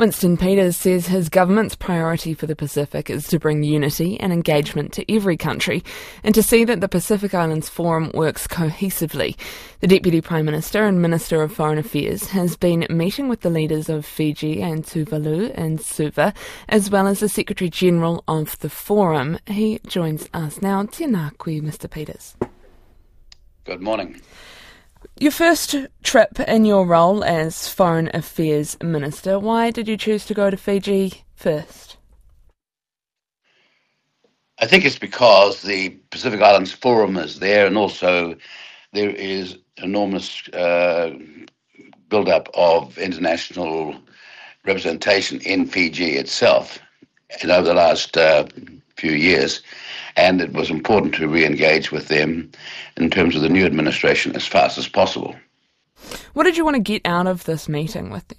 [0.00, 4.94] Winston Peters says his government's priority for the Pacific is to bring unity and engagement
[4.94, 5.84] to every country
[6.24, 9.36] and to see that the Pacific Islands Forum works cohesively.
[9.80, 13.90] The Deputy Prime Minister and Minister of Foreign Affairs has been meeting with the leaders
[13.90, 16.32] of Fiji and Tuvalu and Suva,
[16.70, 19.38] as well as the Secretary General of the Forum.
[19.48, 20.82] He joins us now.
[20.84, 22.36] Tēnā koe, Mr Peters.
[23.64, 24.22] Good morning.
[25.18, 30.34] Your first trip in your role as Foreign Affairs Minister, why did you choose to
[30.34, 31.96] go to Fiji first?
[34.58, 38.36] I think it's because the Pacific Islands Forum is there, and also
[38.92, 41.14] there is enormous uh,
[42.10, 43.94] build-up of international
[44.66, 46.78] representation in Fiji itself,
[47.42, 48.46] and over the last uh,
[48.96, 49.62] few years,
[50.16, 52.50] and it was important to re-engage with them
[52.96, 55.34] in terms of the new administration as fast as possible.
[56.32, 58.38] What did you want to get out of this meeting with them?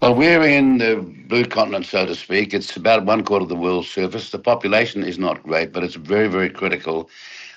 [0.00, 0.96] Well, we're in the
[1.28, 2.52] blue continent, so to speak.
[2.52, 4.30] It's about one quarter of the world's surface.
[4.30, 7.08] The population is not great, but it's very, very critical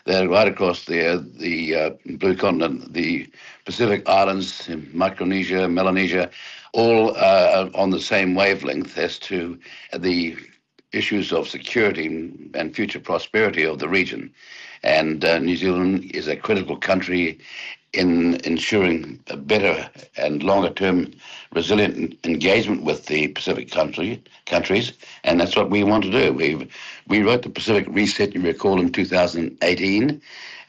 [0.05, 3.27] that right across there, the uh, blue continent, the
[3.65, 6.29] Pacific Islands, Micronesia, Melanesia,
[6.75, 9.57] all uh, on the same wavelength as to
[9.97, 10.35] the
[10.91, 12.07] issues of security
[12.53, 14.31] and future prosperity of the region.
[14.83, 17.39] And uh, New Zealand is a critical country
[17.93, 21.11] in ensuring a better and longer term
[21.53, 26.33] resilient engagement with the Pacific country, countries, and that's what we want to do.
[26.33, 26.67] We
[27.07, 30.21] we wrote the Pacific Reset, you recall, in 2018,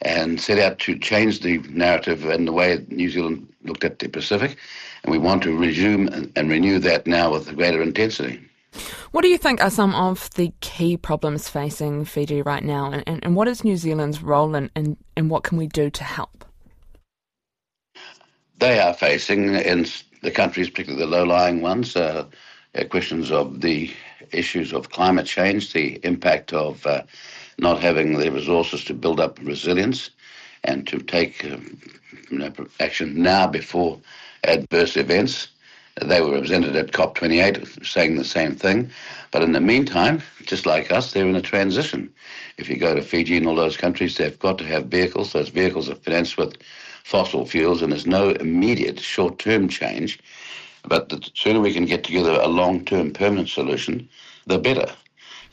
[0.03, 4.07] and set out to change the narrative and the way New Zealand looked at the
[4.07, 4.57] Pacific,
[5.03, 8.39] and we want to resume and, and renew that now with greater intensity.
[9.11, 13.03] What do you think are some of the key problems facing Fiji right now, and,
[13.07, 16.03] and, and what is New Zealand's role in, and, and what can we do to
[16.03, 16.45] help?
[18.59, 19.85] They are facing, in
[20.23, 22.25] the countries, particularly the low lying ones, uh,
[22.75, 23.91] uh, questions of the
[24.31, 27.03] issues of climate change, the impact of uh,
[27.57, 30.11] not having the resources to build up resilience
[30.63, 31.79] and to take um,
[32.29, 33.99] you know, action now before
[34.43, 35.49] adverse events.
[36.01, 38.91] They were represented at COP28 saying the same thing.
[39.31, 42.13] But in the meantime, just like us, they're in a transition.
[42.57, 45.33] If you go to Fiji and all those countries, they've got to have vehicles.
[45.33, 46.57] Those vehicles are financed with
[47.03, 50.19] fossil fuels, and there's no immediate short term change.
[50.87, 54.07] But the sooner we can get together a long term permanent solution,
[54.45, 54.87] the better.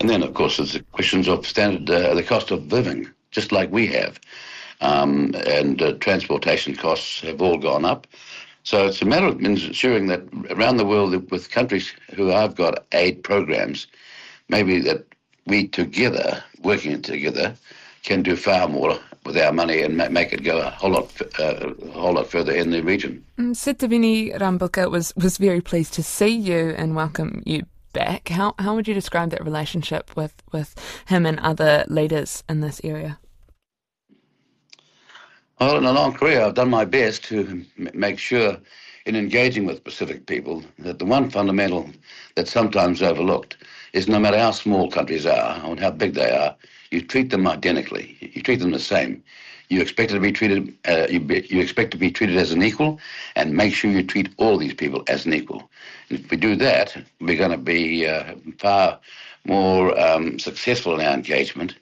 [0.01, 3.53] And then, of course, there's the questions of standard, uh, the cost of living, just
[3.53, 4.21] like we have.
[4.81, 8.07] Um, and uh, transportation costs have all gone up.
[8.65, 12.87] So it's a matter of ensuring that around the world, with countries who have got
[12.93, 13.87] aid programs,
[14.49, 15.05] maybe that
[15.47, 17.55] we together, working together,
[18.03, 21.73] can do far more with our money and make it go a whole lot, uh,
[21.83, 23.25] a whole lot further in the region.
[23.39, 28.29] Mm, Sitiveni Rabuka was, was very pleased to see you and welcome you back.
[28.29, 30.75] How how would you describe that relationship with, with
[31.07, 33.19] him and other leaders in this area?
[35.61, 38.59] Well, in a long career, I've done my best to make sure
[39.07, 41.89] in engaging with Pacific people that the one fundamental
[42.35, 43.57] that's sometimes overlooked
[43.93, 46.57] is no matter how small countries are or how big they are,
[46.91, 48.17] you treat them identically.
[48.21, 49.23] You treat them the same.
[49.69, 50.75] You expect to be treated.
[50.89, 52.99] Uh, you, be, you expect to be treated as an equal,
[53.37, 55.71] and make sure you treat all these people as an equal.
[56.11, 58.99] And if we do that, we're going to be uh, far
[59.45, 61.77] more um, successful in our engagement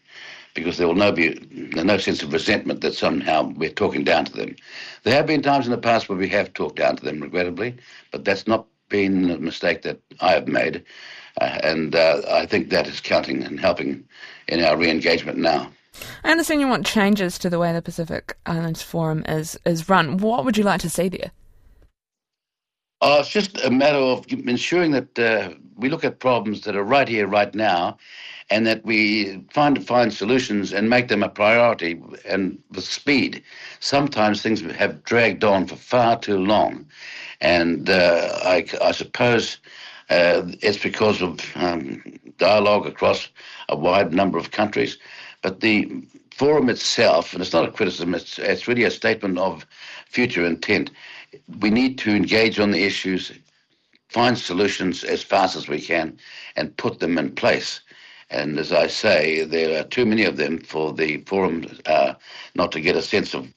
[0.54, 1.38] because there will no be
[1.74, 4.56] no sense of resentment that somehow we're talking down to them.
[5.02, 7.76] There have been times in the past where we have talked down to them, regrettably,
[8.10, 10.84] but that's not been a mistake that I have made,
[11.40, 14.04] uh, and uh, I think that is counting and helping
[14.48, 15.70] in our re-engagement now.
[16.24, 20.18] I understand you want changes to the way the Pacific Islands Forum is is run.
[20.18, 21.32] What would you like to see there?
[23.04, 26.84] Oh, it's just a matter of ensuring that uh, we look at problems that are
[26.84, 27.96] right here, right now,
[28.48, 33.42] and that we find find solutions and make them a priority and with speed.
[33.80, 36.86] Sometimes things have dragged on for far too long,
[37.40, 39.58] and uh, I, I, suppose
[40.08, 42.04] uh, it's because of um,
[42.38, 43.28] dialogue across
[43.68, 44.96] a wide number of countries.
[45.42, 45.90] But the
[46.30, 49.66] forum itself, and it's not a criticism, it's, it's really a statement of
[50.06, 50.92] future intent.
[51.60, 53.32] We need to engage on the issues,
[54.08, 56.18] find solutions as fast as we can,
[56.56, 57.80] and put them in place.
[58.30, 62.14] And as I say, there are too many of them for the forum uh,
[62.54, 63.52] not to get a sense of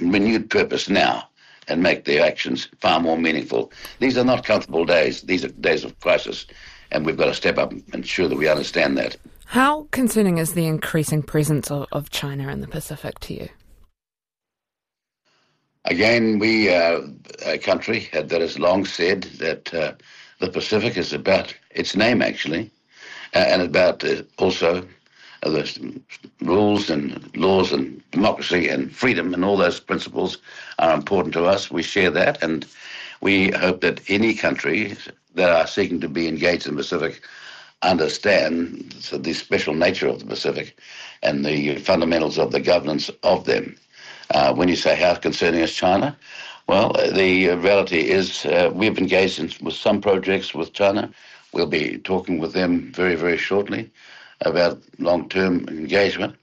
[0.00, 1.28] renewed purpose now
[1.68, 3.72] and make their actions far more meaningful.
[3.98, 5.22] These are not comfortable days.
[5.22, 6.46] These are days of crisis,
[6.90, 9.16] and we've got to step up and ensure that we understand that.
[9.46, 13.48] How concerning is the increasing presence of, of China in the Pacific to you?
[15.88, 17.00] Again, we are
[17.44, 19.92] a country that has long said that uh,
[20.40, 22.72] the Pacific is about its name, actually,
[23.34, 24.86] uh, and about uh, also
[25.44, 26.00] uh, the
[26.40, 30.38] rules and laws and democracy and freedom and all those principles
[30.80, 31.70] are important to us.
[31.70, 32.66] We share that, and
[33.20, 34.96] we hope that any country
[35.36, 37.22] that are seeking to be engaged in the Pacific
[37.82, 40.78] understand the special nature of the Pacific
[41.22, 43.76] and the fundamentals of the governance of them.
[44.30, 46.16] Uh, when you say how concerning is China,
[46.66, 51.10] well, the reality is uh, we've engaged in, with some projects with China.
[51.52, 53.90] We'll be talking with them very, very shortly
[54.40, 56.34] about long-term engagement.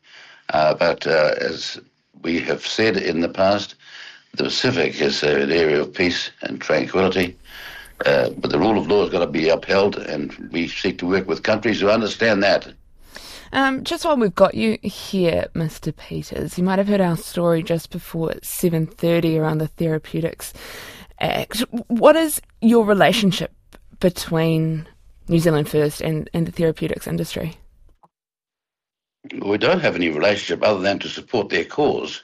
[0.49, 1.79] Uh, but uh, as
[2.21, 3.75] we have said in the past,
[4.35, 7.37] the Pacific is an area of peace and tranquility.
[8.05, 11.07] Uh, but the rule of law has got to be upheld, and we seek to
[11.07, 12.73] work with countries who understand that.
[13.53, 15.95] Um, just while we've got you here, Mr.
[15.95, 20.53] Peters, you might have heard our story just before seven thirty around the Therapeutics
[21.19, 21.59] Act.
[21.87, 23.51] What is your relationship
[23.99, 24.87] between
[25.27, 27.55] New Zealand First and, and the therapeutics industry?
[29.39, 32.23] We don't have any relationship other than to support their cause,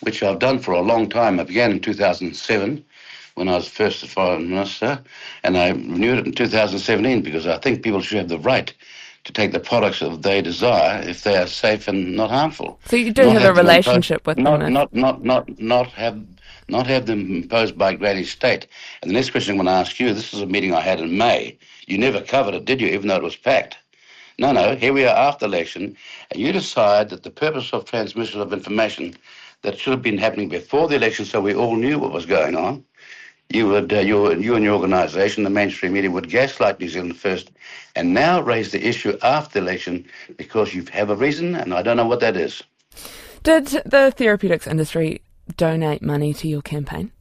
[0.00, 1.38] which I've done for a long time.
[1.38, 2.84] I began in 2007
[3.36, 5.00] when I was first foreign minister,
[5.44, 8.74] and I renewed it in 2017 because I think people should have the right
[9.24, 12.78] to take the products that they desire if they are safe and not harmful.
[12.86, 14.72] So you do not have, have a relationship with not, them?
[14.72, 16.22] Not, not, not, not have
[16.68, 18.66] not have them imposed by Granny State.
[19.02, 20.98] And the next question I'm going to ask you, this is a meeting I had
[20.98, 21.58] in May.
[21.86, 23.76] You never covered it, did you, even though it was packed?
[24.38, 25.94] No, no, here we are after election,
[26.30, 29.14] and you decide that the purpose of transmission of information
[29.62, 32.56] that should have been happening before the election so we all knew what was going
[32.56, 32.84] on,
[33.50, 37.16] you would, uh, you, you and your organisation, the mainstream media, would gaslight New Zealand
[37.16, 37.50] first,
[37.94, 40.04] and now raise the issue after the election
[40.36, 42.62] because you have a reason, and I don't know what that is.
[43.42, 45.20] Did the therapeutics industry
[45.56, 47.12] donate money to your campaign?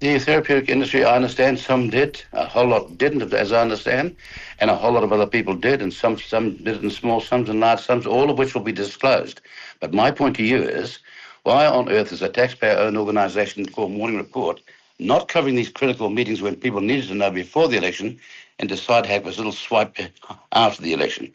[0.00, 4.14] The therapeutic industry, I understand, some did, a whole lot didn't, as I understand,
[4.60, 7.48] and a whole lot of other people did, and some some did in small sums
[7.48, 9.40] and large sums, all of which will be disclosed.
[9.80, 11.00] But my point to you is
[11.42, 14.60] why on earth is a taxpayer-owned organisation called Morning Report
[14.98, 18.18] not covering these critical meetings when people needed to know before the election
[18.58, 19.96] and decide to have a little swipe
[20.52, 21.32] after the election?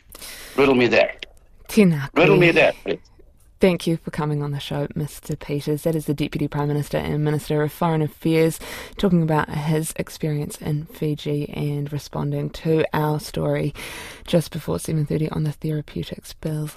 [0.58, 1.26] Riddle me that.
[1.68, 2.10] Tina.
[2.14, 3.00] Riddle me that, please.
[3.64, 5.40] Thank you for coming on the show, Mr.
[5.40, 5.84] Peters.
[5.84, 8.60] That is the Deputy Prime Minister and Minister of Foreign Affairs
[8.98, 13.74] talking about his experience in Fiji and responding to our story
[14.28, 16.72] just before 7:30 on the therapeutics bills.